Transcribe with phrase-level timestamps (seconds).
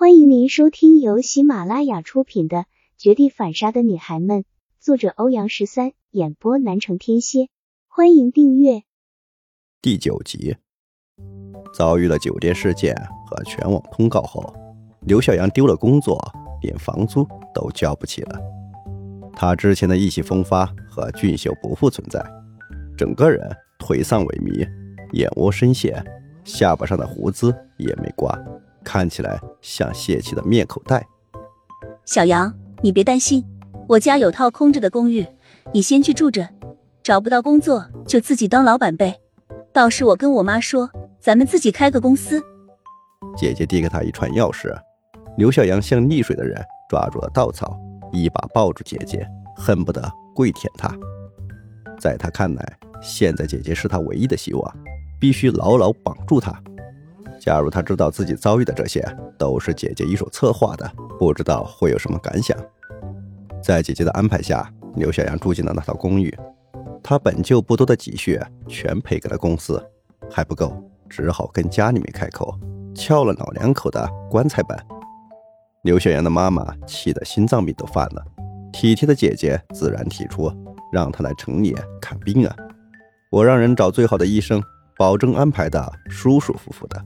[0.00, 2.56] 欢迎您收听由喜马拉雅出品的
[2.96, 4.38] 《绝地反杀的女孩们》，
[4.80, 7.50] 作者欧阳十三，演播南城天蝎。
[7.86, 8.84] 欢迎订阅。
[9.82, 10.56] 第九集，
[11.74, 14.42] 遭遇了酒店事件和全网通告后，
[15.02, 16.18] 刘小阳丢了工作，
[16.62, 18.40] 连房租都交不起了。
[19.34, 22.24] 他之前的意气风发和俊秀不复存在，
[22.96, 24.66] 整个人颓丧萎靡，
[25.12, 26.02] 眼窝深陷，
[26.42, 28.34] 下巴上的胡子也没刮，
[28.84, 31.06] 看起来像泄气的面口袋。
[32.04, 32.52] 小杨，
[32.82, 33.44] 你别担心，
[33.88, 35.26] 我家有套空着的公寓，
[35.72, 36.48] 你先去住着，
[37.02, 39.20] 找不到工作就自己当老板呗。
[39.72, 42.42] 到时我跟我妈说，咱们自己开个公司。
[43.36, 44.76] 姐姐递给他一串钥匙，
[45.36, 47.78] 刘小阳像溺水的人抓住了稻草，
[48.12, 49.24] 一把抱住姐姐，
[49.56, 50.92] 恨不得跪舔她。
[52.00, 54.76] 在他看来，现在姐姐是他唯一的希望，
[55.20, 56.60] 必须牢牢绑住她。
[57.40, 59.02] 假如他知道自己遭遇的这些
[59.38, 62.54] 都是姐姐一手策划的，不知道会有什么感想。
[63.62, 66.32] 在姐姐的安排下，刘小阳住进了那套公寓。
[67.02, 69.82] 他本就不多的积蓄全赔给了公司，
[70.30, 70.70] 还不够，
[71.08, 72.54] 只好跟家里面开口，
[72.94, 74.78] 撬了老两口的棺材本。
[75.82, 78.22] 刘小阳的妈妈气得心脏病都犯了，
[78.70, 80.52] 体贴的姐姐自然提出
[80.92, 82.54] 让他来城里看病啊。
[83.30, 84.62] 我让人找最好的医生，
[84.98, 87.02] 保证安排的舒舒服服的。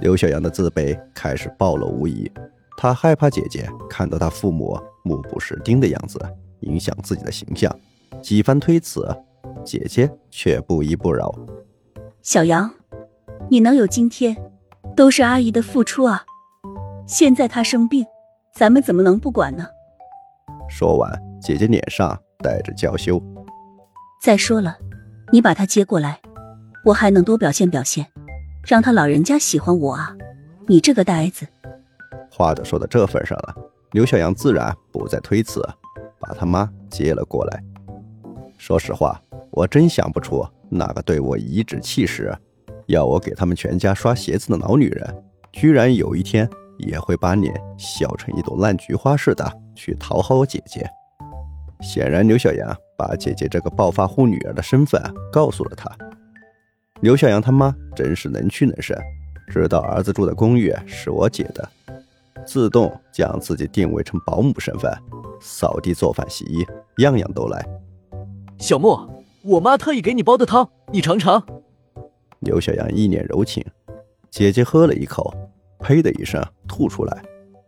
[0.00, 2.30] 刘小阳的自卑开始暴露无遗，
[2.76, 6.18] 他害怕姐姐看到他父母目不识丁的样子，
[6.60, 7.74] 影响自己的形象。
[8.22, 9.06] 几番推辞，
[9.64, 11.34] 姐姐却不依不饶。
[12.22, 12.70] 小杨，
[13.50, 14.36] 你能有今天，
[14.96, 16.24] 都是阿姨的付出啊！
[17.06, 18.06] 现在她生病，
[18.54, 19.66] 咱们怎么能不管呢？
[20.68, 23.20] 说完，姐姐脸上带着娇羞。
[24.22, 24.78] 再说了，
[25.32, 26.20] 你把她接过来，
[26.84, 28.06] 我还能多表现表现，
[28.68, 30.14] 让他老人家喜欢我啊！
[30.66, 31.48] 你这个呆子。
[32.30, 33.54] 话都说到这份上了，
[33.92, 35.66] 刘小阳自然不再推辞，
[36.20, 37.64] 把他妈接了过来。
[38.58, 39.18] 说实话，
[39.52, 42.30] 我真想不出哪个对我颐指气使，
[42.88, 46.46] 要我给他们全家刷鞋子的老女人，居然有一天
[46.76, 50.86] 也会把脸笑成一朵烂菊花似的去讨好我姐姐。
[51.80, 55.02] 显然，刘小阳把姐姐这个暴发户女儿的身份
[55.32, 55.90] 告诉了他。
[57.00, 58.96] 刘小阳他妈真是能屈能伸，
[59.48, 61.68] 知道儿子住的公寓是我姐的，
[62.44, 64.92] 自动将自己定位成保姆身份，
[65.40, 66.66] 扫地、做饭、洗衣，
[67.00, 67.64] 样样都来。
[68.58, 69.08] 小莫，
[69.42, 71.40] 我妈特意给你煲的汤，你尝尝。
[72.40, 73.64] 刘小阳一脸柔情，
[74.30, 75.32] 姐姐喝了一口，
[75.78, 77.22] 呸的一声吐出来，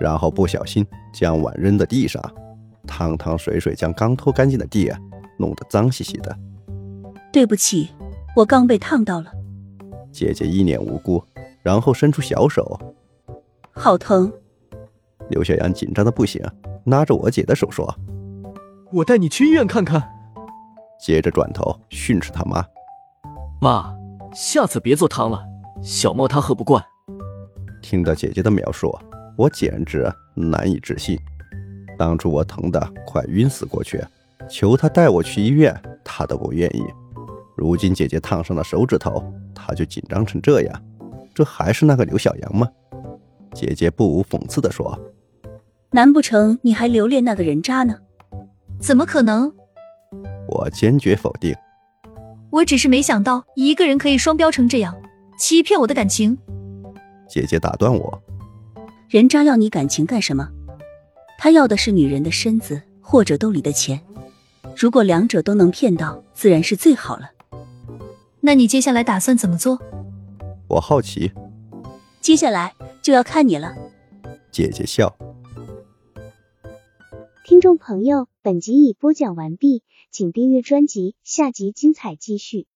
[0.00, 0.84] 然后不小心
[1.14, 2.20] 将碗扔在地上，
[2.88, 4.92] 汤汤水水将刚拖干净的地
[5.38, 6.36] 弄得脏兮兮的。
[7.32, 7.90] 对不起，
[8.34, 9.30] 我刚被烫到了。
[10.10, 11.22] 姐姐一脸无辜，
[11.62, 12.78] 然后伸出小手，
[13.72, 14.32] 好疼。
[15.30, 16.42] 刘小阳紧张的不行，
[16.86, 17.94] 拉着我姐的手说
[18.92, 20.02] ：“我带你去医院看看。”
[20.98, 22.64] 接着转头训斥他妈
[23.60, 23.94] ：“妈，
[24.34, 25.42] 下次别做汤了，
[25.82, 26.82] 小莫他喝不惯。”
[27.82, 28.96] 听到姐姐的描述，
[29.36, 31.18] 我简直难以置信。
[31.98, 34.02] 当初我疼得快晕死过去，
[34.48, 36.82] 求他带我去医院，他都不愿意。
[37.62, 39.22] 如今姐姐烫伤了手指头，
[39.54, 40.82] 他就紧张成这样，
[41.32, 42.68] 这还是那个刘小阳吗？
[43.54, 44.98] 姐姐不无讽刺地说
[45.92, 47.96] ：“难不成你还留恋那个人渣呢？
[48.80, 49.52] 怎么可能？”
[50.48, 51.54] 我坚决否定。
[52.50, 54.92] 我只是没想到一个人可以双标成这样，
[55.38, 56.36] 欺骗我的感情。
[57.28, 58.22] 姐姐打断我
[59.08, 60.48] ：“人渣要你感情干什么？
[61.38, 64.00] 他要的是女人的身子或者兜里的钱。
[64.76, 67.30] 如果两者都能骗到，自然是最好了。
[68.42, 69.80] 那你接下来打算怎么做？”
[70.68, 71.32] 我好奇。
[72.20, 73.74] 接下来就要看你了。
[74.50, 75.16] 姐姐笑。
[77.44, 79.82] 听众朋友，本集已播讲完毕。
[80.10, 82.66] 请订阅专辑，下集精彩继续。